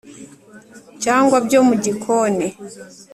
[1.03, 2.47] cyangwa byo mu gikoni.